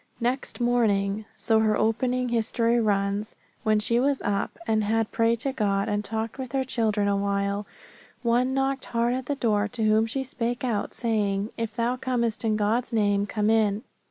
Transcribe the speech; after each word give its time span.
"Next 0.19 0.59
morning," 0.59 1.25
so 1.35 1.59
her 1.59 1.77
opening 1.77 2.29
history 2.29 2.79
runs, 2.79 3.35
"when 3.61 3.77
she 3.77 3.99
was 3.99 4.19
up, 4.25 4.57
and 4.65 4.83
had 4.83 5.11
prayed 5.11 5.41
to 5.41 5.53
God, 5.53 5.87
and 5.87 6.03
talked 6.03 6.39
with 6.39 6.53
her 6.53 6.63
children 6.63 7.07
awhile, 7.07 7.67
one 8.23 8.51
knocked 8.51 8.85
hard 8.85 9.13
at 9.13 9.27
the 9.27 9.35
door 9.35 9.67
to 9.67 9.83
whom 9.83 10.07
she 10.07 10.23
spake 10.23 10.63
out, 10.63 10.95
saying, 10.95 11.51
If 11.55 11.75
thou 11.75 11.97
comest 11.97 12.43
in 12.43 12.55
God's 12.55 12.91
name, 12.91 13.27
come 13.27 13.51
in. 13.51 13.83